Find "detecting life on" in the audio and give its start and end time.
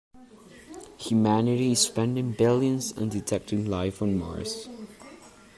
3.09-4.17